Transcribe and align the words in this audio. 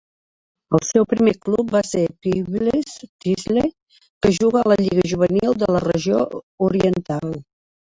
El 0.77 0.81
seu 0.85 1.03
primer 1.11 1.33
club 1.47 1.73
va 1.75 1.81
ser 1.89 2.01
Peebles 2.27 2.97
Thistle, 3.05 3.69
que 4.03 4.35
juga 4.41 4.63
a 4.67 4.75
la 4.75 4.83
lliga 4.85 5.09
juvenil 5.17 5.59
de 5.65 5.75
la 5.79 5.87
Regió 5.91 6.29
Oriental. 6.73 7.43